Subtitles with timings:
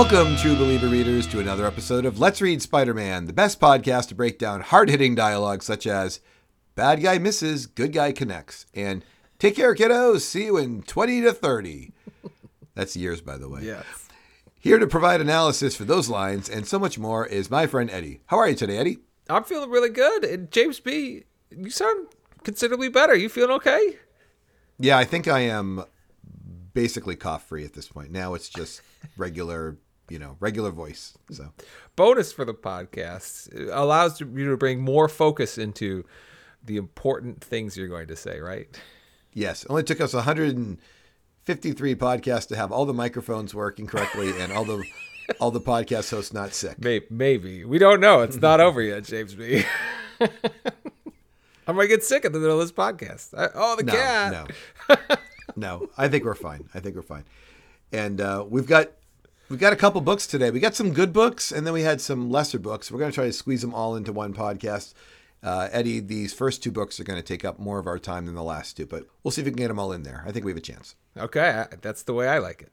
[0.00, 4.08] Welcome, true believer readers, to another episode of Let's Read Spider Man, the best podcast
[4.08, 6.20] to break down hard hitting dialogue such as
[6.74, 9.04] Bad guy misses, good guy connects, and
[9.38, 10.20] Take care, kiddos.
[10.20, 11.92] See you in 20 to 30.
[12.74, 13.60] That's years, by the way.
[13.60, 13.84] Yes.
[14.58, 18.22] Here to provide analysis for those lines and so much more is my friend Eddie.
[18.28, 19.00] How are you today, Eddie?
[19.28, 20.24] I'm feeling really good.
[20.24, 21.24] And James B,
[21.54, 22.06] you sound
[22.42, 23.14] considerably better.
[23.14, 23.96] You feeling okay?
[24.78, 25.84] Yeah, I think I am
[26.72, 28.10] basically cough free at this point.
[28.10, 28.80] Now it's just
[29.18, 29.76] regular,
[30.10, 31.16] you know, regular voice.
[31.30, 31.52] So
[31.96, 36.04] bonus for the podcast it allows you to bring more focus into
[36.64, 38.68] the important things you're going to say, right?
[39.32, 44.64] Yes, only took us 153 podcasts to have all the microphones working correctly and all
[44.64, 44.82] the
[45.38, 46.76] all the podcast hosts not sick.
[46.82, 47.64] Maybe, maybe.
[47.64, 48.22] we don't know.
[48.22, 49.64] It's not over yet, James B.
[51.66, 53.32] I might get sick in the middle of this podcast.
[53.38, 54.50] I, oh, the no, cat.
[54.88, 54.96] No,
[55.54, 55.90] no.
[55.96, 56.68] I think we're fine.
[56.74, 57.24] I think we're fine.
[57.92, 58.90] And uh, we've got
[59.50, 60.50] we've got a couple books today.
[60.50, 62.90] We got some good books, and then we had some lesser books.
[62.90, 64.94] We're going to try to squeeze them all into one podcast.
[65.42, 68.26] Uh, Eddie, these first two books are going to take up more of our time
[68.26, 70.22] than the last two, but we'll see if we can get them all in there.
[70.26, 70.94] I think we have a chance.
[71.16, 72.72] Okay, that's the way I like it.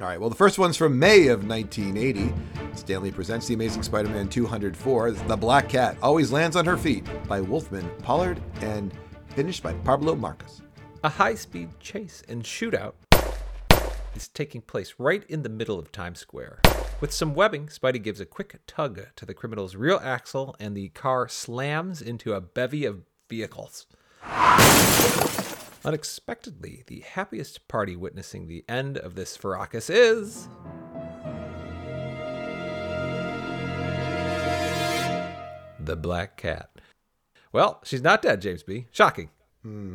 [0.00, 2.34] All right, well, the first one's from May of 1980.
[2.74, 5.12] Stan Lee presents The Amazing Spider Man 204.
[5.12, 8.92] The Black Cat Always Lands on Her Feet by Wolfman Pollard and
[9.28, 10.62] finished by Pablo Marcos.
[11.04, 12.94] A high speed chase and shootout
[14.14, 16.60] is taking place right in the middle of Times Square.
[17.00, 20.88] With some webbing, Spidey gives a quick tug to the criminal's rear axle, and the
[20.90, 23.86] car slams into a bevy of vehicles.
[25.84, 30.48] Unexpectedly, the happiest party witnessing the end of this fracas is.
[35.78, 36.70] The Black Cat.
[37.52, 38.86] Well, she's not dead, James B.
[38.90, 39.28] Shocking.
[39.62, 39.94] Hmm.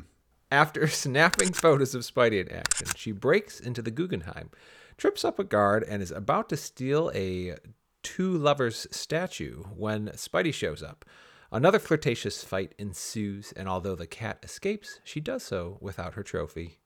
[0.51, 4.49] After snapping photos of Spidey in action, she breaks into the Guggenheim,
[4.97, 7.55] trips up a guard, and is about to steal a
[8.03, 11.05] two lovers statue when Spidey shows up.
[11.51, 16.77] Another flirtatious fight ensues, and although the cat escapes, she does so without her trophy.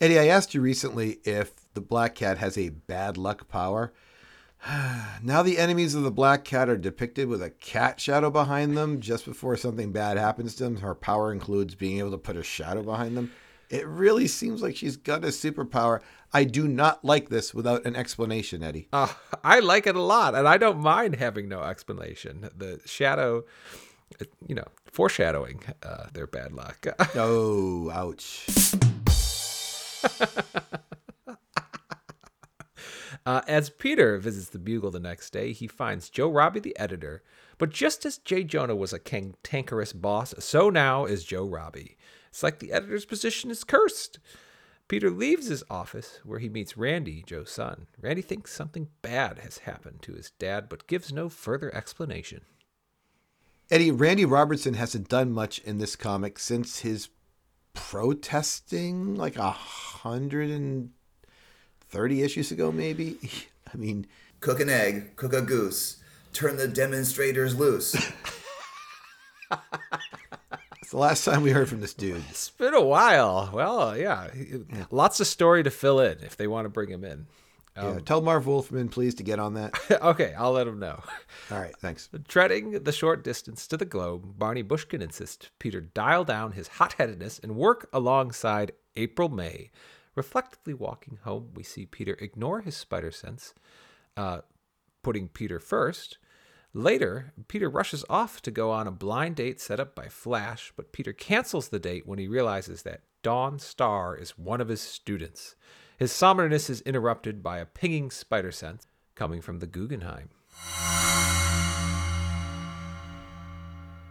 [0.00, 3.92] Eddie, I asked you recently if the Black Cat has a bad luck power.
[5.22, 9.00] now the enemies of the Black Cat are depicted with a cat shadow behind them
[9.00, 10.76] just before something bad happens to them.
[10.78, 13.32] Her power includes being able to put a shadow behind them.
[13.70, 16.00] It really seems like she's got a superpower.
[16.32, 18.88] I do not like this without an explanation, Eddie.
[18.92, 19.08] Uh,
[19.42, 22.48] I like it a lot, and I don't mind having no explanation.
[22.56, 23.44] The shadow,
[24.46, 26.86] you know, foreshadowing uh, their bad luck.
[27.14, 28.46] oh, ouch.
[33.26, 37.22] Uh, as Peter visits the Bugle the next day, he finds Joe Robbie, the editor.
[37.56, 41.96] But just as Jay Jonah was a cantankerous boss, so now is Joe Robbie.
[42.28, 44.18] It's like the editor's position is cursed.
[44.88, 47.86] Peter leaves his office, where he meets Randy, Joe's son.
[47.98, 52.42] Randy thinks something bad has happened to his dad, but gives no further explanation.
[53.70, 57.08] Eddie, Randy Robertson hasn't done much in this comic since his
[57.72, 60.90] protesting like a hundred and
[61.94, 63.16] 30 issues ago, maybe.
[63.72, 64.06] I mean,
[64.40, 67.94] cook an egg, cook a goose, turn the demonstrators loose.
[70.82, 72.22] it's the last time we heard from this dude.
[72.30, 73.50] It's been a while.
[73.52, 74.86] Well, yeah, yeah.
[74.90, 77.26] lots of story to fill in if they want to bring him in.
[77.76, 79.74] Um, yeah, tell Marv Wolfman, please, to get on that.
[80.02, 81.00] okay, I'll let him know.
[81.50, 82.08] All right, thanks.
[82.26, 86.94] Treading the short distance to the globe, Barney Bushkin insists Peter dial down his hot
[86.94, 89.70] headedness and work alongside April May,
[90.14, 93.54] Reflectively walking home, we see Peter ignore his spider sense,
[94.16, 94.40] uh,
[95.02, 96.18] putting Peter first.
[96.72, 100.92] Later, Peter rushes off to go on a blind date set up by Flash, but
[100.92, 105.56] Peter cancels the date when he realizes that Dawn Starr is one of his students.
[105.98, 110.30] His somberness is interrupted by a pinging spider sense coming from the Guggenheim.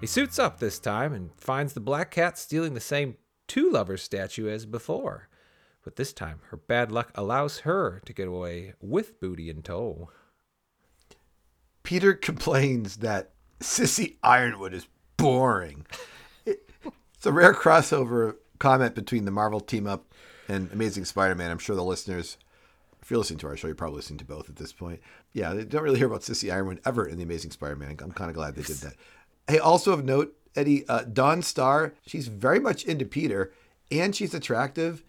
[0.01, 3.15] He suits up this time and finds the Black Cat stealing the same
[3.47, 5.29] two lovers statue as before
[5.83, 10.09] but this time her bad luck allows her to get away with booty in tow.
[11.83, 14.87] Peter complains that Cissy Ironwood is
[15.17, 15.85] boring.
[16.45, 20.13] it's a rare crossover comment between the Marvel team up
[20.47, 21.51] and Amazing Spider Man.
[21.51, 22.37] I'm sure the listeners,
[23.01, 25.01] if you're listening to our show, you're probably listening to both at this point.
[25.33, 27.97] Yeah, they don't really hear about Cissy Ironwood ever in the Amazing Spider Man.
[28.01, 28.95] I'm kind of glad they did that.
[29.47, 33.51] Hey, also of note, Eddie, uh, Dawn Starr, she's very much into Peter
[33.91, 35.03] and she's attractive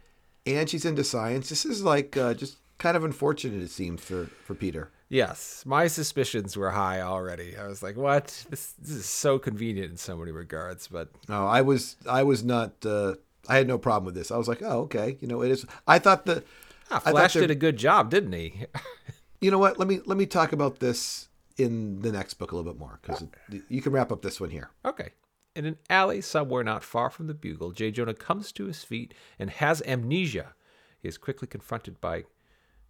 [0.46, 1.48] and she's into science.
[1.48, 4.90] This is like uh, just kind of unfortunate, it seems for for Peter.
[5.08, 7.56] Yes, my suspicions were high already.
[7.56, 8.44] I was like, "What?
[8.50, 12.42] This, this is so convenient in so many regards." But no, I was I was
[12.42, 12.72] not.
[12.84, 13.14] Uh,
[13.48, 14.30] I had no problem with this.
[14.30, 15.66] I was like, "Oh, okay." You know, it is.
[15.86, 16.42] I thought the
[16.90, 18.66] ah, Flash did a good job, didn't he?
[19.40, 19.78] you know what?
[19.78, 22.98] Let me let me talk about this in the next book a little bit more
[23.02, 23.24] because
[23.68, 24.70] you can wrap up this one here.
[24.84, 25.10] Okay.
[25.54, 27.92] In an alley somewhere not far from the bugle, J.
[27.92, 30.54] Jonah comes to his feet and has amnesia.
[31.00, 32.24] He is quickly confronted by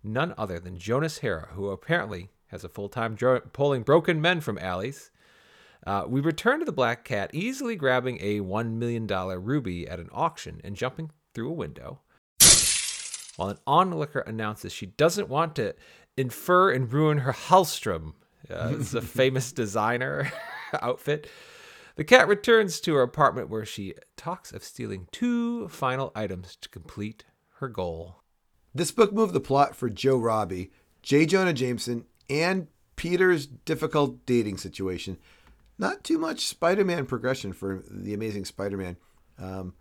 [0.03, 4.41] none other than Jonas Harrow, who apparently has a full time dro- pulling broken men
[4.41, 5.11] from alleys.
[5.87, 10.09] Uh, we return to the Black Cat, easily grabbing a $1 million ruby at an
[10.13, 12.01] auction and jumping through a window.
[13.37, 15.75] While an onlooker announces she doesn't want to
[16.17, 18.15] infer and ruin her Halston.
[18.49, 20.33] Uh, it's a famous designer
[20.81, 21.29] outfit.
[21.97, 26.69] The cat returns to her apartment where she talks of stealing two final items to
[26.69, 27.25] complete
[27.59, 28.23] her goal.
[28.75, 31.25] This book moved the plot for Joe Robbie, J.
[31.25, 35.19] Jonah Jameson, and Peter's difficult dating situation.
[35.79, 38.97] Not too much Spider Man progression for The Amazing Spider Man.
[39.39, 39.75] Um,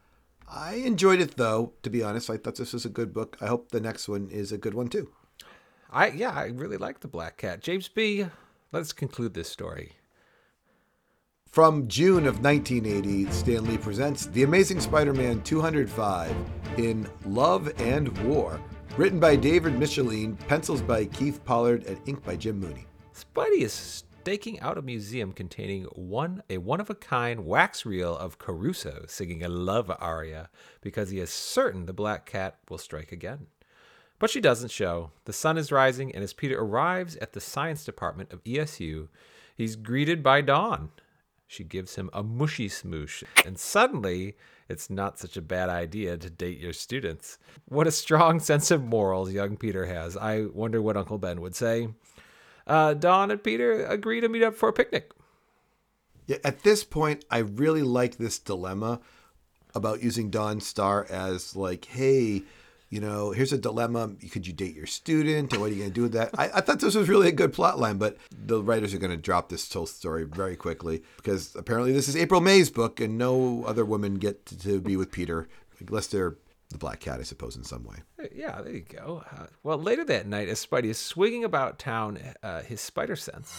[0.48, 2.30] I enjoyed it though, to be honest.
[2.30, 3.38] I thought this was a good book.
[3.42, 5.10] I hope the next one is a good one too.
[5.90, 7.62] I yeah, I really like the Black Cat.
[7.62, 8.28] James B.
[8.72, 9.94] Let's conclude this story.
[11.54, 16.36] From June of 1980, Stan Lee presents The Amazing Spider Man 205
[16.78, 18.60] in Love and War,
[18.98, 22.88] written by David Michelinie, pencils by Keith Pollard, and ink by Jim Mooney.
[23.14, 28.18] Spidey is staking out a museum containing one a one of a kind wax reel
[28.18, 30.50] of Caruso singing a love aria
[30.82, 33.46] because he is certain the black cat will strike again.
[34.18, 35.12] But she doesn't show.
[35.26, 39.10] The sun is rising, and as Peter arrives at the science department of ESU,
[39.56, 40.90] he's greeted by Dawn.
[41.54, 44.36] She gives him a mushy smoosh, and suddenly
[44.68, 47.38] it's not such a bad idea to date your students.
[47.70, 50.18] What a strong sense of morals young Peter has.
[50.18, 51.90] I wonder what Uncle Ben would say.
[52.66, 55.12] Uh, Dawn and Peter agree to meet up for a picnic.
[56.26, 59.00] Yeah, at this point, I really like this dilemma
[59.76, 62.42] about using Dawn Starr as like, hey,
[62.94, 64.12] you know, here's a dilemma.
[64.32, 65.52] Could you date your student?
[65.52, 66.30] Or what are you going to do with that?
[66.38, 69.10] I, I thought this was really a good plot line, but the writers are going
[69.10, 73.18] to drop this whole story very quickly because apparently this is April May's book and
[73.18, 75.50] no other women get to, to be with Peter
[75.80, 76.36] unless they're
[76.70, 77.98] the black cat, I suppose, in some way.
[78.32, 79.24] Yeah, there you go.
[79.32, 83.52] Uh, well, later that night, as Spidey is swinging about town, uh, his spider sense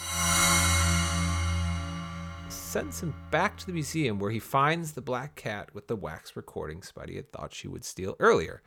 [2.47, 6.37] sends him back to the museum where he finds the black cat with the wax
[6.37, 8.61] recording Spidey had thought she would steal earlier.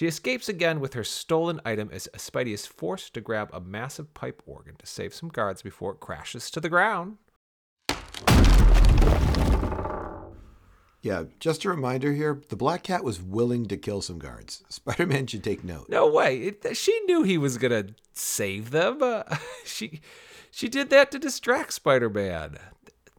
[0.00, 4.14] She escapes again with her stolen item as Spidey is forced to grab a massive
[4.14, 7.18] pipe organ to save some guards before it crashes to the ground.
[11.02, 14.64] Yeah, just a reminder here the Black Cat was willing to kill some guards.
[14.70, 15.90] Spider Man should take note.
[15.90, 16.38] No way.
[16.38, 19.02] It, she knew he was going to save them.
[19.02, 19.24] Uh,
[19.66, 20.00] she,
[20.50, 22.56] she did that to distract Spider Man.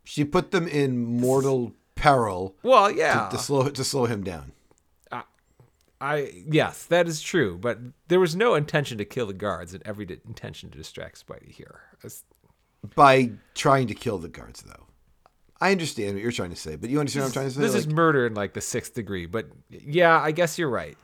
[0.04, 3.30] She put them in mortal peril Well, yeah.
[3.30, 4.54] to, to slow to slow him down.
[6.02, 7.78] I yes, that is true, but
[8.08, 11.82] there was no intention to kill the guards and every intention to distract Spidey here.
[12.00, 12.24] It's-
[12.96, 14.88] By trying to kill the guards, though.
[15.62, 17.62] I understand what you're trying to say, but you understand what I'm trying to say?
[17.62, 20.98] This is murder in like the sixth degree, but yeah, I guess you're right.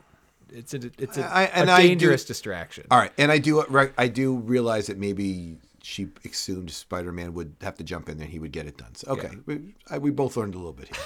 [0.51, 2.87] It's a it's a, I- and a I do- dangerous distraction.
[2.89, 3.63] all right, and I do
[3.97, 8.33] I do realize that maybe she assumed Spider-Man would have to jump in there and
[8.33, 8.95] he would get it done.
[8.95, 11.05] So okay, we, I, we both learned a little bit here.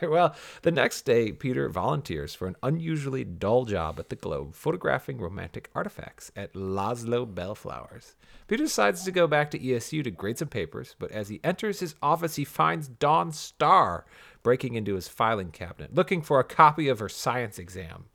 [0.10, 5.18] Well, the next day, Peter volunteers for an unusually dull job at the Globe, photographing
[5.18, 8.14] romantic artifacts at Laszlo Bellflowers.
[8.48, 11.80] Peter decides to go back to ESU to grade some papers, but as he enters
[11.80, 14.04] his office, he finds Dawn Starr
[14.42, 18.06] breaking into his filing cabinet, looking for a copy of her science exam.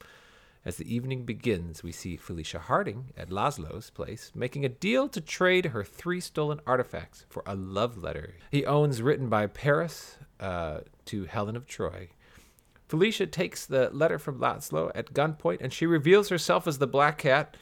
[0.66, 5.22] As the evening begins, we see Felicia Harding at Laszlo's place making a deal to
[5.22, 10.80] trade her three stolen artifacts for a love letter he owns written by Paris uh,
[11.06, 12.10] to Helen of Troy.
[12.88, 17.20] Felicia takes the letter from Laszlo at gunpoint and she reveals herself as the Black
[17.20, 17.56] Cat,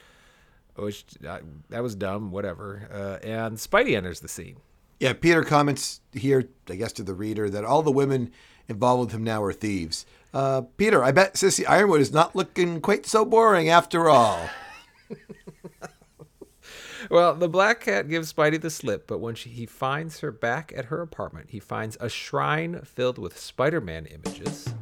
[0.76, 2.88] which uh, that was dumb, whatever.
[2.90, 4.56] Uh, and Spidey enters the scene.
[4.98, 8.30] Yeah, Peter comments here, I guess, to the reader that all the women
[8.66, 10.06] involved with him now are thieves.
[10.34, 14.50] Uh, Peter, I bet Cissy Ironwood is not looking quite so boring after all.
[17.10, 20.72] Well, the Black Cat gives Spidey the slip, but when she, he finds her back
[20.74, 24.72] at her apartment, he finds a shrine filled with Spider Man images.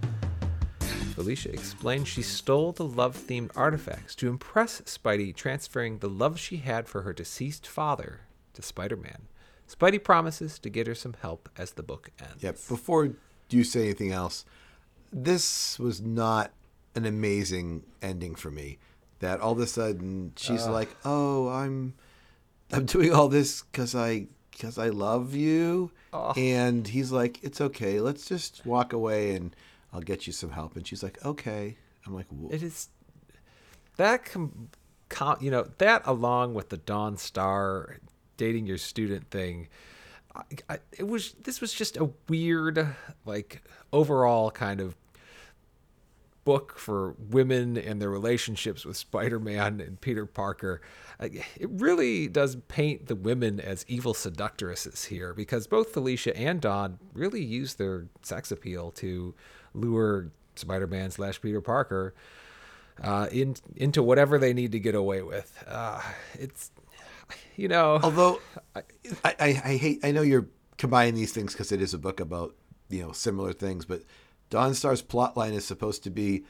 [1.14, 6.58] Felicia explains she stole the love themed artifacts to impress Spidey, transferring the love she
[6.58, 8.20] had for her deceased father
[8.54, 9.26] to Spider Man.
[9.68, 12.42] Spidey promises to get her some help as the book ends.
[12.42, 13.10] Yeah, before
[13.50, 14.44] you say anything else,
[15.12, 16.52] this was not
[16.94, 18.78] an amazing ending for me.
[19.20, 21.94] That all of a sudden she's like, "Oh, I'm,
[22.72, 25.92] I'm doing all this because I, because I love you,"
[26.36, 28.00] and he's like, "It's okay.
[28.00, 29.54] Let's just walk away and
[29.92, 32.88] I'll get you some help." And she's like, "Okay." I'm like, "Wha- It is
[33.96, 34.70] that com-
[35.08, 37.98] com- you know, that along with the Dawn Starr
[38.36, 39.68] dating your student thing,
[40.34, 42.88] I, I, it was this was just a weird,
[43.24, 44.96] like overall kind of
[46.44, 50.80] book for women and their relationships with Spider-Man and Peter Parker.
[51.20, 56.98] It really does paint the women as evil seductresses here because both Felicia and Dawn
[57.14, 59.34] really use their sex appeal to
[59.72, 62.14] lure Spider-Man slash Peter Parker
[63.02, 65.62] uh, in into whatever they need to get away with.
[65.66, 66.00] Uh,
[66.34, 66.70] it's
[67.56, 68.40] you know, Although
[68.74, 68.82] I,
[69.24, 72.54] I, I hate, I know you're combining these things because it is a book about
[72.88, 74.02] you know similar things, but
[74.52, 76.44] Dawn Starr's plot line is supposed to be,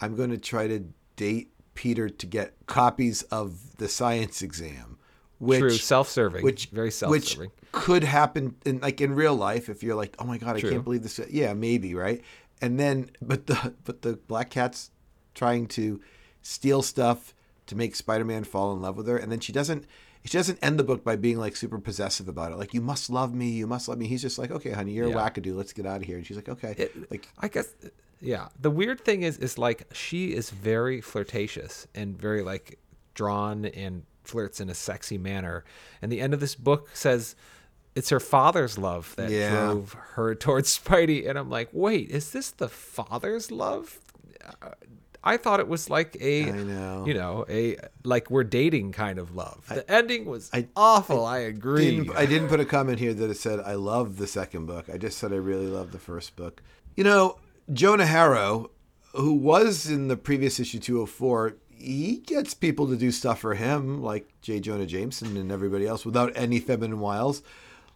[0.00, 0.84] I'm going to try to
[1.16, 4.96] date Peter to get copies of the science exam,
[5.40, 7.50] which true self-serving, which very self-serving.
[7.72, 10.84] could happen in like in real life if you're like, oh my god, I can't
[10.84, 11.20] believe this.
[11.30, 12.22] Yeah, maybe right.
[12.62, 14.92] And then, but the but the Black Cat's
[15.34, 16.00] trying to
[16.42, 17.34] steal stuff
[17.66, 19.84] to make Spider-Man fall in love with her, and then she doesn't.
[20.28, 22.58] She doesn't end the book by being like super possessive about it.
[22.58, 24.06] Like you must love me, you must love me.
[24.06, 25.14] He's just like, okay, honey, you're Yeah.
[25.14, 25.56] a wackadoo.
[25.56, 26.16] Let's get out of here.
[26.18, 27.68] And she's like, okay, It- like I guess
[28.20, 28.48] yeah.
[28.60, 32.78] The weird thing is is like she is very flirtatious and very like
[33.14, 35.64] drawn and flirts in a sexy manner.
[36.02, 37.34] And the end of this book says
[37.94, 39.50] it's her father's love that Yeah.
[39.50, 41.26] drove her towards Spidey.
[41.26, 43.98] And I'm like, wait, is this the father's love?
[44.60, 44.72] Uh,
[45.28, 47.04] I thought it was like a, I know.
[47.06, 49.64] you know, a like we're dating kind of love.
[49.68, 51.24] The ending was I- awful.
[51.26, 51.96] I, agree.
[51.96, 54.86] didn't, I didn't put a comment here that it said I love the second book.
[54.92, 56.62] I just said I really love the first book.
[56.96, 57.38] You know,
[57.72, 58.70] Jonah Harrow,
[59.14, 64.02] who was in the previous issue 204, he gets people to do stuff for him,
[64.02, 64.58] like J.
[64.60, 67.42] Jonah Jameson and everybody else, without any feminine wiles.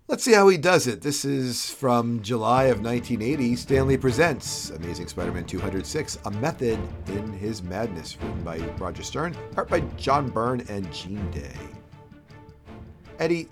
[0.08, 1.00] Let's see how he does it.
[1.00, 3.54] This is from July of 1980.
[3.54, 9.36] Stan Lee presents Amazing Spider-Man 206: A Method in His Madness, written by Roger Stern,
[9.56, 11.56] art by John Byrne and Gene Day.
[13.20, 13.48] Eddie,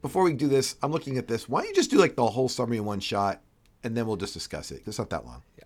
[0.00, 1.48] before we do this, I'm looking at this.
[1.48, 3.42] Why don't you just do like the whole summary in one shot,
[3.82, 4.82] and then we'll just discuss it.
[4.86, 5.42] It's not that long.
[5.58, 5.64] Yeah.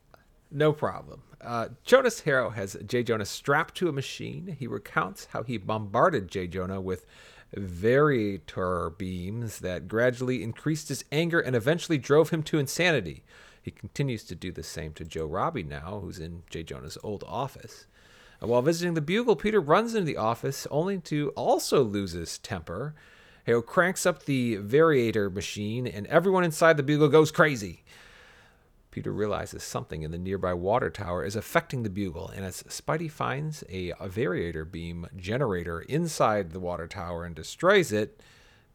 [0.51, 1.23] No problem.
[1.43, 3.03] Uh, Jonas Harrow has J.
[3.03, 4.57] Jonah strapped to a machine.
[4.59, 6.47] He recounts how he bombarded J.
[6.47, 7.05] Jonah with
[7.57, 13.25] variator beams that gradually increased his anger and eventually drove him to insanity.
[13.63, 16.63] He continues to do the same to Joe Robbie now, who's in J.
[16.63, 17.87] Jonah's old office.
[18.43, 22.39] Uh, While visiting the Bugle, Peter runs into the office only to also lose his
[22.39, 22.95] temper.
[23.47, 27.85] Harrow cranks up the variator machine, and everyone inside the Bugle goes crazy.
[28.95, 33.11] Peter realizes something in the nearby water tower is affecting the bugle, and as Spidey
[33.11, 38.23] finds a, a variator beam generator inside the water tower and destroys it,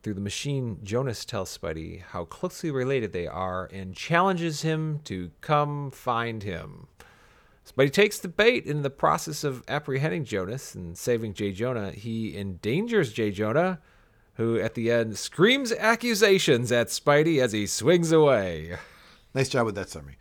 [0.03, 5.31] through the machine, Jonas tells Spidey how closely related they are and challenges him to
[5.39, 6.87] come find him.
[7.65, 11.53] Spidey takes the bait in the process of apprehending Jonas and saving J.
[11.53, 11.91] Jonah.
[11.91, 13.31] He endangers J.
[13.31, 13.79] Jonah,
[14.33, 18.75] who at the end screams accusations at Spidey as he swings away.
[19.33, 20.17] Nice job with that summary.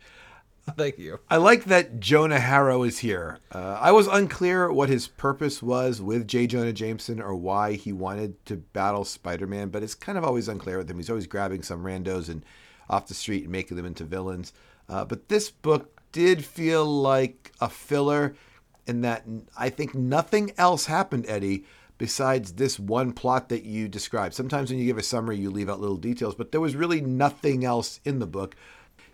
[0.77, 1.19] Thank you.
[1.29, 3.39] I like that Jonah Harrow is here.
[3.51, 6.47] Uh, I was unclear what his purpose was with J.
[6.47, 10.47] Jonah Jameson or why he wanted to battle Spider Man, but it's kind of always
[10.47, 10.97] unclear with him.
[10.97, 12.45] He's always grabbing some randos and
[12.89, 14.53] off the street and making them into villains.
[14.87, 18.35] Uh, but this book did feel like a filler
[18.87, 19.23] in that
[19.57, 21.65] I think nothing else happened, Eddie,
[21.97, 24.33] besides this one plot that you described.
[24.33, 27.01] Sometimes when you give a summary, you leave out little details, but there was really
[27.01, 28.55] nothing else in the book.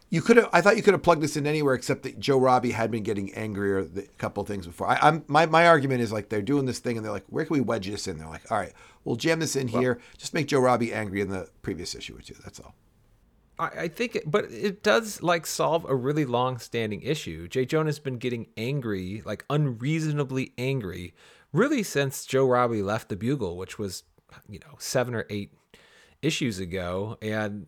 [0.09, 0.49] You could have.
[0.53, 3.03] I thought you could have plugged this in anywhere except that Joe Robbie had been
[3.03, 4.87] getting angrier the couple things before.
[4.87, 7.43] I, I'm my my argument is like they're doing this thing and they're like, where
[7.43, 8.17] can we wedge this in?
[8.17, 8.71] They're like, all right,
[9.03, 9.99] we'll jam this in here.
[10.17, 12.35] Just make Joe Robbie angry in the previous issue or two.
[12.43, 12.75] That's all.
[13.57, 17.47] I, I think, it, but it does like solve a really long-standing issue.
[17.47, 21.13] Jay Jonah's been getting angry, like unreasonably angry,
[21.53, 24.03] really since Joe Robbie left the Bugle, which was,
[24.49, 25.53] you know, seven or eight
[26.21, 27.67] issues ago, and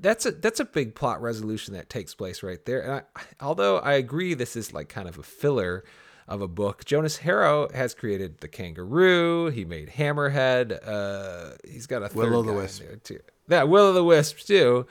[0.00, 2.80] that's a that's a big plot resolution that takes place right there.
[2.80, 3.02] And I,
[3.40, 5.84] although I agree this is like kind of a filler
[6.28, 9.48] of a book, Jonas Harrow has created the Kangaroo.
[9.48, 10.78] He made Hammerhead.
[10.86, 12.82] Uh, he's got a Will-o' the guy in Wisp.
[13.04, 13.20] too.
[13.48, 14.86] Yeah, Will o' the Wisp too.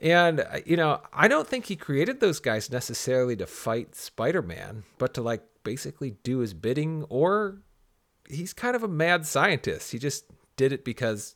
[0.00, 4.84] And uh, you know, I don't think he created those guys necessarily to fight Spider-Man,
[4.98, 7.04] but to like basically do his bidding.
[7.08, 7.58] Or
[8.28, 9.92] he's kind of a mad scientist.
[9.92, 10.24] He just
[10.56, 11.34] did it because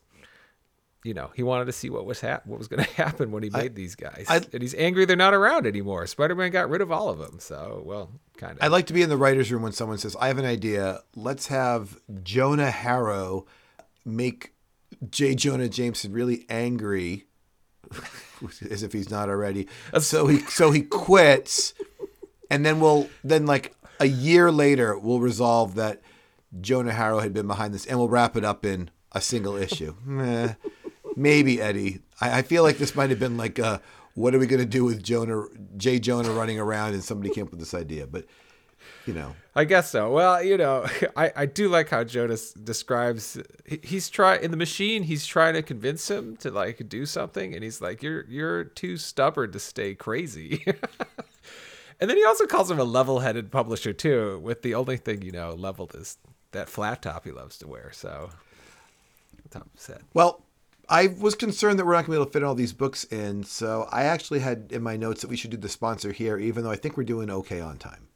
[1.02, 3.42] you know he wanted to see what was hap- what was going to happen when
[3.42, 4.26] he made these guys.
[4.28, 6.07] I- and he's angry they're not around anymore.
[6.07, 7.38] Spider-Man got rid of all of them.
[7.40, 8.62] So well, kind of.
[8.62, 11.00] I'd like to be in the writers' room when someone says, "I have an idea.
[11.16, 13.47] Let's have Jonah Harrow
[14.04, 14.54] make
[15.11, 15.35] J.
[15.35, 17.26] Jonah Jameson really angry,
[18.71, 19.69] as if he's not already.
[20.00, 21.75] So he so he quits,
[22.50, 26.00] and then we'll then like a year later we'll resolve that
[26.61, 29.95] Jonah Harrow had been behind this, and we'll wrap it up in a single issue.
[31.21, 32.00] Maybe Eddie.
[32.21, 33.79] I, I feel like this might have been like, uh,
[34.15, 35.45] what are we going to do with Jonah,
[35.77, 38.25] Jay Jonah running around, and somebody came up with this idea, but
[39.07, 40.11] you know, I guess so.
[40.11, 40.87] Well, you know,
[41.17, 45.03] I, I do like how Jonas describes he- he's trying in the machine.
[45.03, 48.97] He's trying to convince him to like do something, and he's like, "You're you're too
[48.97, 50.65] stubborn to stay crazy."
[52.00, 54.39] and then he also calls him a level-headed publisher too.
[54.43, 56.17] With the only thing you know leveled is
[56.53, 57.91] that flat top he loves to wear.
[57.93, 58.31] So,
[59.50, 60.03] top said.
[60.15, 60.45] Well,
[60.90, 63.04] I was concerned that we're not going to be able to fit all these books
[63.04, 66.37] in, so I actually had in my notes that we should do the sponsor here,
[66.37, 68.09] even though I think we're doing okay on time.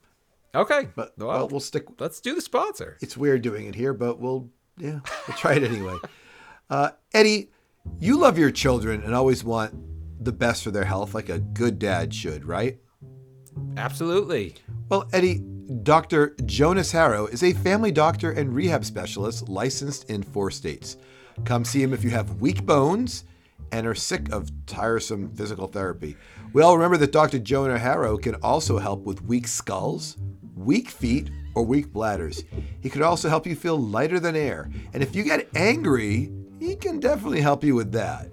[0.56, 1.84] Okay, But well, well, we'll stick.
[2.00, 2.96] let's do the sponsor.
[3.00, 5.96] It's weird doing it here, but we'll yeah, we'll try it anyway.
[6.70, 7.50] Uh, Eddie,
[8.00, 9.74] you love your children and always want
[10.24, 12.78] the best for their health, like a good dad should, right?
[13.76, 14.54] Absolutely.
[14.88, 15.42] Well, Eddie,
[15.82, 16.34] Dr.
[16.46, 20.96] Jonas Harrow is a family doctor and rehab specialist licensed in four states.
[21.44, 23.24] Come see him if you have weak bones
[23.72, 26.16] and are sick of tiresome physical therapy.
[26.52, 27.38] We all remember that Dr.
[27.38, 30.16] Jonah Harrow can also help with weak skulls,
[30.54, 32.44] weak feet, or weak bladders.
[32.80, 34.70] He could also help you feel lighter than air.
[34.92, 38.28] And if you get angry, he can definitely help you with that.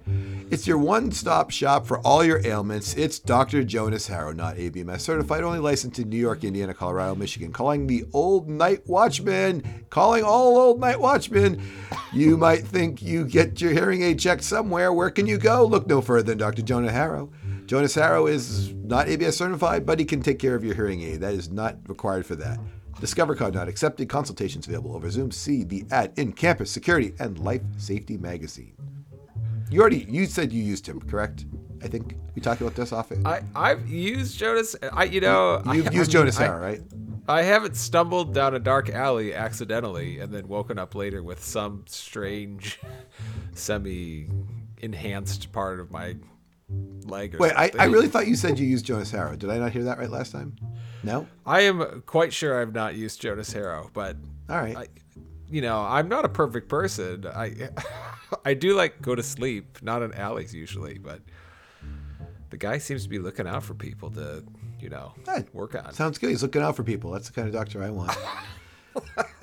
[0.52, 2.92] It's your one stop shop for all your ailments.
[2.92, 3.64] It's Dr.
[3.64, 7.54] Jonas Harrow, not ABMS certified, only licensed in New York, Indiana, Colorado, Michigan.
[7.54, 11.62] Calling the old night watchman, calling all old night watchmen.
[12.12, 14.92] You might think you get your hearing aid checked somewhere.
[14.92, 15.64] Where can you go?
[15.64, 16.60] Look no further than Dr.
[16.60, 17.32] Jonah Harrow.
[17.64, 21.22] Jonas Harrow is not ABS certified, but he can take care of your hearing aid.
[21.22, 22.60] That is not required for that.
[23.00, 24.10] Discover Code not accepted.
[24.10, 25.30] Consultations available over Zoom.
[25.30, 28.74] See the ad in Campus Security and Life Safety Magazine.
[29.72, 31.46] You already you said you used him, correct?
[31.82, 33.10] I think we talked about this off.
[33.24, 34.76] I I've used Jonas.
[34.92, 36.82] I you know I- You've I used mean, Jonas I- right?
[37.28, 41.84] I haven't stumbled down a dark alley accidentally and then woken up later with some
[41.86, 42.80] strange,
[43.54, 44.26] semi
[44.82, 46.16] enhanced part of my
[47.04, 47.36] leg.
[47.36, 49.36] Or Wait, I, I really thought you said you used Jonas Harrow.
[49.36, 50.56] Did I not hear that right last time?
[51.04, 51.26] No?
[51.46, 54.16] I am quite sure I've not used Jonas Harrow, but
[54.50, 54.76] All right.
[54.76, 54.86] I,
[55.48, 57.24] you know, I'm not a perfect person.
[57.26, 57.70] I,
[58.44, 61.20] I do like go to sleep, not in alleys usually, but
[62.50, 64.44] the guy seems to be looking out for people to,
[64.78, 65.92] you know, Hey, work on.
[65.94, 66.30] Sounds good.
[66.30, 67.10] He's looking out for people.
[67.10, 68.16] That's the kind of doctor I want.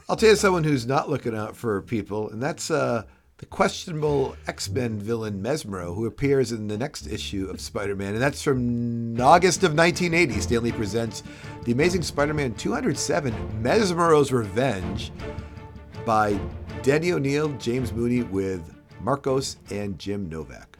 [0.08, 3.04] I'll tell you someone who's not looking out for people, and that's uh,
[3.38, 8.14] the questionable X Men villain Mesmero, who appears in the next issue of Spider Man.
[8.14, 10.42] And that's from August of 1980.
[10.42, 11.24] Stan Lee presents
[11.64, 15.12] The Amazing Spider Man 207 Mesmero's Revenge
[16.06, 16.40] by
[16.84, 20.78] Denny O'Neil, James Mooney, with Marcos and Jim Novak.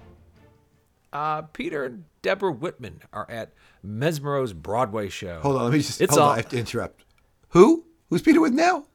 [1.12, 5.40] Uh, Peter and Deborah Whitman are at Mesmero's Broadway show.
[5.42, 6.02] Hold on, let me just.
[6.02, 7.04] It's hold all- on, I have to interrupt.
[7.50, 7.86] Who?
[8.10, 8.86] Who's Peter with now?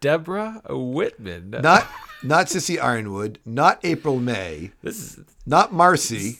[0.00, 1.50] Deborah Whitman.
[1.50, 1.86] Not
[2.22, 6.38] not Cissy Ironwood, not April May, this is not Marcy,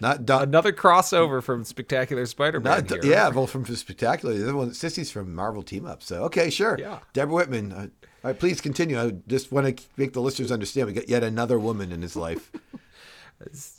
[0.00, 0.42] not Dawn.
[0.42, 2.86] another crossover from Spectacular Spider-Man.
[2.86, 4.34] Not, yeah, well, from Spectacular.
[4.36, 6.02] The other one, Cissy's from Marvel Team Up.
[6.02, 6.76] So, okay, sure.
[6.78, 6.98] Yeah.
[7.14, 7.92] Deborah Whitman.
[8.24, 9.00] All right, please continue.
[9.00, 12.16] I just want to make the listeners understand we got yet another woman in his
[12.16, 12.50] life.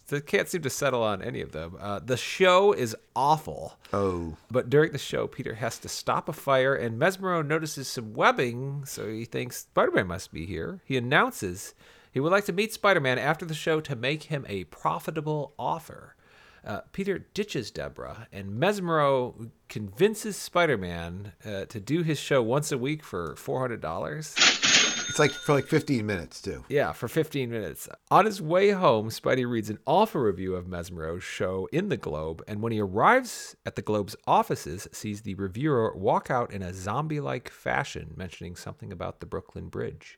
[0.09, 1.77] They can't seem to settle on any of them.
[1.79, 3.77] Uh, the show is awful.
[3.93, 8.13] Oh, But during the show, Peter has to stop a fire, and Mesmero notices some
[8.13, 10.81] webbing, so he thinks Spider Man must be here.
[10.83, 11.73] He announces
[12.11, 15.53] he would like to meet Spider Man after the show to make him a profitable
[15.57, 16.15] offer.
[16.65, 22.71] Uh, Peter ditches Deborah, and Mesmero convinces Spider Man uh, to do his show once
[22.71, 25.09] a week for $400.
[25.09, 26.63] it's like for like 15 minutes, too.
[26.69, 27.89] Yeah, for 15 minutes.
[28.09, 32.41] On his way home, Spidey reads an awful review of Mesmero's show in the Globe,
[32.47, 36.73] and when he arrives at the Globe's offices, sees the reviewer walk out in a
[36.73, 40.17] zombie-like fashion, mentioning something about the Brooklyn Bridge.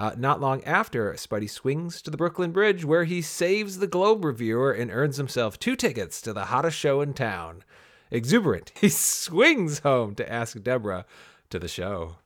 [0.00, 4.24] Uh, not long after, Spidey swings to the Brooklyn Bridge, where he saves the Globe
[4.24, 7.62] reviewer and earns himself two tickets to the hottest show in town.
[8.10, 11.04] Exuberant, he swings home to ask Deborah
[11.50, 12.16] to the show.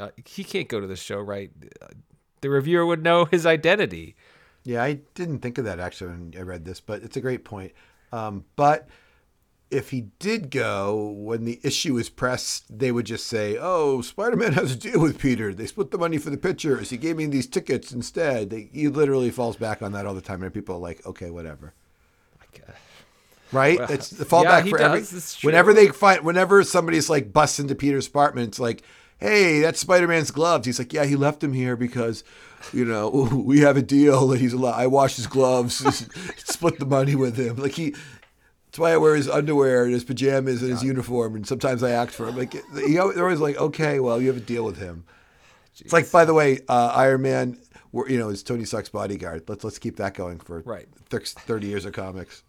[0.00, 1.50] Uh, he can't go to the show, right?
[2.40, 4.16] The reviewer would know his identity.
[4.64, 7.44] Yeah, I didn't think of that actually when I read this, but it's a great
[7.44, 7.72] point.
[8.10, 8.88] Um, but
[9.70, 14.52] if he did go, when the issue is pressed, they would just say, "Oh, Spider-Man
[14.54, 15.52] has a deal with Peter.
[15.52, 16.90] They split the money for the pictures.
[16.90, 20.20] He gave me these tickets instead." They, he literally falls back on that all the
[20.20, 21.74] time, and people are like, "Okay, whatever."
[23.52, 23.78] Right?
[23.90, 25.00] it's the fallback yeah, for every.
[25.00, 25.36] does.
[25.36, 25.48] True.
[25.48, 28.82] Whenever they find, whenever somebody's like busts into Peter's apartment, it's like,
[29.18, 32.24] "Hey, that's Spider-Man's gloves." He's like, "Yeah, he left them here because,
[32.72, 34.78] you know, we have a deal that he's allowed.
[34.78, 35.76] I wash his gloves,
[36.36, 37.94] split the money with him." Like he,
[38.68, 41.90] That's why I wear his underwear and his pajamas and his uniform, and sometimes I
[41.92, 42.36] act for him.
[42.36, 42.52] Like
[42.86, 45.04] he al- they're always like, okay, well, you have a deal with him.
[45.80, 47.56] It's like, by the way, uh, Iron Man,
[48.08, 49.44] you know, is Tony Stark's bodyguard.
[49.48, 50.86] Let's let's keep that going for Right.
[51.10, 52.42] thirty years of comics.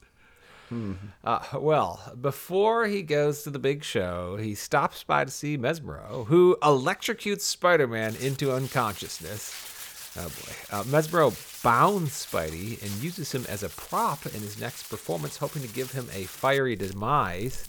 [1.23, 6.27] Uh, well, before he goes to the big show, he stops by to see Mesmero,
[6.27, 10.11] who electrocutes Spider Man into unconsciousness.
[10.17, 10.53] Oh boy.
[10.77, 11.31] Uh, Mesmero
[11.63, 15.91] bounds Spidey and uses him as a prop in his next performance, hoping to give
[15.91, 17.67] him a fiery demise.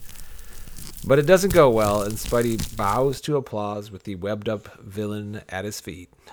[1.05, 5.41] But it doesn't go well, and Spidey bows to applause with the webbed up villain
[5.49, 6.09] at his feet.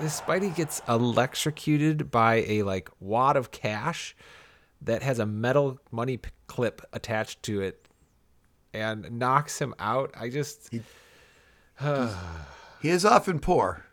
[0.00, 4.16] this Spidey gets electrocuted by a like wad of cash
[4.82, 7.83] that has a metal money clip attached to it
[8.74, 10.12] and knocks him out.
[10.18, 10.82] I just he,
[12.82, 13.84] He is often poor.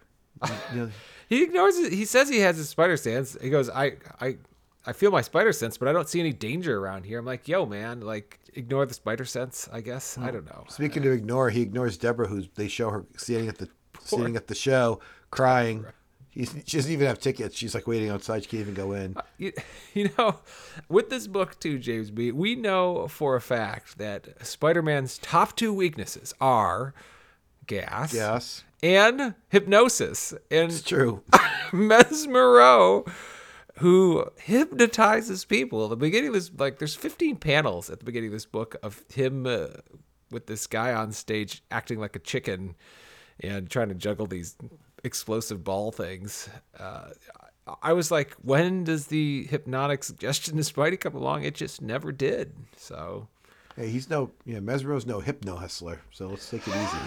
[1.29, 1.93] he ignores it.
[1.93, 3.37] He says he has his spider sense.
[3.41, 4.37] He goes, I I
[4.85, 7.19] I feel my spider sense, but I don't see any danger around here.
[7.19, 9.69] I'm like, yo, man, like ignore the spider sense.
[9.71, 10.31] I guess I hmm.
[10.33, 10.65] don't know.
[10.69, 13.69] Speaking of ignore, he ignores Deborah, who they show her sitting at the
[14.03, 15.85] sitting at the show, crying.
[16.31, 17.55] He's, she doesn't even have tickets.
[17.55, 18.43] She's like waiting outside.
[18.43, 19.15] She can't even go in.
[19.37, 19.53] you,
[19.93, 20.39] you know,
[20.89, 25.73] with this book too, James B, we know for a fact that Spider-Man's top two
[25.73, 26.93] weaknesses are
[27.67, 30.31] gas, Yes, and hypnosis.
[30.49, 31.21] And it's true.
[31.71, 33.07] Mesmero,
[33.75, 35.83] who hypnotizes people.
[35.83, 38.75] At the beginning of this, like, there's 15 panels at the beginning of this book
[38.81, 39.67] of him uh,
[40.31, 42.75] with this guy on stage acting like a chicken
[43.39, 44.55] and trying to juggle these
[45.03, 46.49] explosive ball things.
[46.77, 47.09] Uh,
[47.81, 51.43] I was like, when does the hypnotic suggestion to Spidey come along?
[51.43, 52.53] It just never did.
[52.75, 53.27] So,
[53.75, 56.01] Hey, he's no, yeah, Mesmero's no hypno hustler.
[56.11, 56.97] So let's take it easy.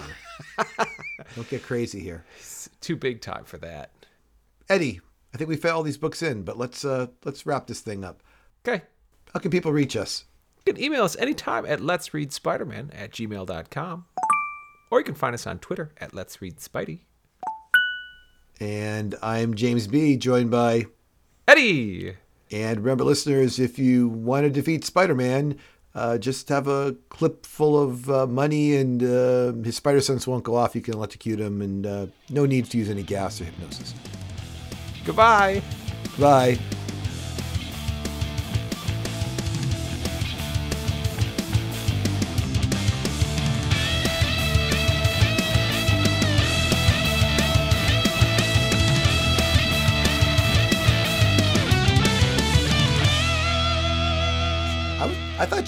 [0.57, 0.87] Here.
[1.35, 3.91] Don't get crazy here, it's too big time for that.
[4.69, 5.01] Eddie.
[5.33, 8.03] I think we fit all these books in, but let's uh let's wrap this thing
[8.03, 8.23] up.
[8.65, 8.83] Okay.
[9.33, 10.23] How can people reach us?
[10.65, 14.05] You can email us anytime at let's read spider-man at gmail.com.
[14.89, 17.01] Or you can find us on Twitter at let's read spidey.
[18.59, 20.85] And I'm James B, joined by.
[21.47, 22.15] Eddie!
[22.51, 25.57] And remember, listeners, if you want to defeat Spider-Man,
[25.93, 30.43] uh, just have a clip full of uh, money, and uh, his spider sense won't
[30.43, 30.75] go off.
[30.75, 33.93] You can electrocute him, and uh, no need to use any gas or hypnosis.
[35.05, 35.61] Goodbye!
[36.19, 36.59] Bye.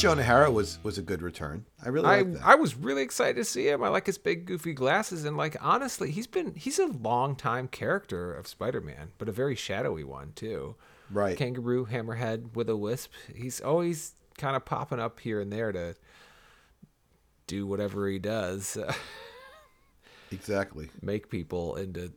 [0.07, 1.65] Jonah Harrow was was a good return.
[1.83, 2.43] I really I, like that.
[2.43, 3.83] I was really excited to see him.
[3.83, 7.67] I like his big goofy glasses and like honestly, he's been he's a long time
[7.67, 10.75] character of Spider-Man, but a very shadowy one too.
[11.11, 11.37] Right.
[11.37, 13.11] Kangaroo, Hammerhead, with a wisp.
[13.33, 15.95] He's always kind of popping up here and there to
[17.47, 18.77] do whatever he does.
[20.31, 20.89] exactly.
[21.01, 22.11] make people into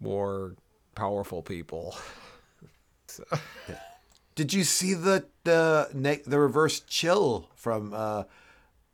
[0.00, 0.54] more
[0.94, 1.96] powerful people.
[4.34, 8.24] Did you see the the the reverse chill from uh,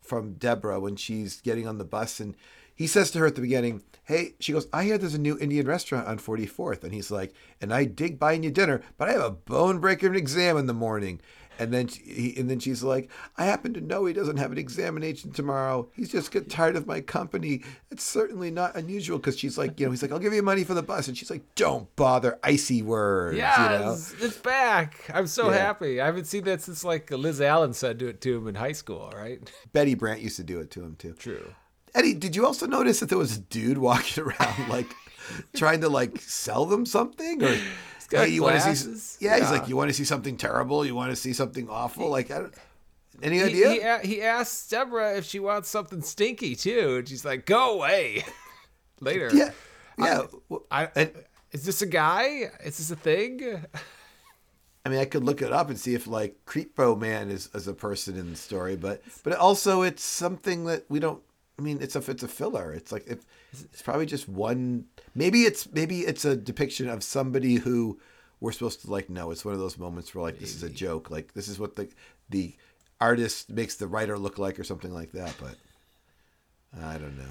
[0.00, 2.34] from Deborah when she's getting on the bus and
[2.74, 5.36] he says to her at the beginning, "Hey," she goes, "I hear there's a new
[5.38, 9.12] Indian restaurant on 44th," and he's like, "And I dig buying you dinner, but I
[9.12, 11.20] have a bone breaker exam in the morning."
[11.58, 14.52] And then she, he, and then she's like, "I happen to know he doesn't have
[14.52, 15.88] an examination tomorrow.
[15.94, 17.62] He's just get tired of my company.
[17.90, 20.64] It's certainly not unusual." Because she's like, you know, he's like, "I'll give you money
[20.64, 23.96] for the bus," and she's like, "Don't bother, icy words." you know?
[24.20, 25.10] It's back.
[25.12, 25.56] I'm so Yeah.
[25.58, 26.00] happy.
[26.00, 28.72] I haven't seen that since like Liz Allen said to it to him in high
[28.72, 29.40] school, right?
[29.72, 31.14] Betty Brant used to do it to him too.
[31.14, 31.54] True.
[31.94, 34.86] Eddie, did you also notice that there was a dude walking around like
[35.56, 37.58] trying to like sell them something or got
[38.10, 40.94] hey, you want to see yeah, he's like you want to see something terrible, you
[40.94, 42.54] want to see something awful like I don't
[43.22, 43.98] any He, idea?
[44.02, 48.24] he, he asks Deborah if she wants something stinky too, and she's like, "Go away."
[49.00, 49.30] Later.
[49.32, 49.50] yeah.
[49.98, 50.26] Yeah.
[50.70, 51.12] I, and
[51.52, 52.50] is this a guy?
[52.64, 53.64] Is this a thing?
[54.86, 57.68] I mean, I could look it up and see if like Creepo Man is, is
[57.68, 61.20] a person in the story, but but also it's something that we don't.
[61.58, 62.72] I mean, it's a it's a filler.
[62.72, 63.18] It's like if
[63.52, 64.84] it's probably just one.
[65.14, 67.98] Maybe it's maybe it's a depiction of somebody who
[68.40, 69.10] we're supposed to like.
[69.10, 71.10] No, it's one of those moments where like this is a joke.
[71.10, 71.88] Like this is what the
[72.30, 72.54] the
[73.00, 75.34] artist makes the writer look like or something like that.
[75.40, 75.56] But
[76.80, 77.24] I don't know.